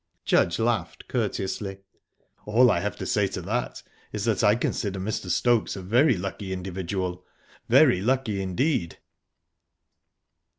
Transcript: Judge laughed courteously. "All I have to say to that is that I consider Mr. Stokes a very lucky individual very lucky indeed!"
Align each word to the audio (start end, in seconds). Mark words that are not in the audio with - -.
Judge 0.25 0.57
laughed 0.57 1.07
courteously. 1.07 1.77
"All 2.47 2.71
I 2.71 2.79
have 2.79 2.95
to 2.95 3.05
say 3.05 3.27
to 3.27 3.41
that 3.43 3.83
is 4.11 4.25
that 4.25 4.43
I 4.43 4.55
consider 4.55 4.99
Mr. 4.99 5.29
Stokes 5.29 5.75
a 5.75 5.81
very 5.83 6.17
lucky 6.17 6.51
individual 6.51 7.23
very 7.69 8.01
lucky 8.01 8.41
indeed!" 8.41 8.97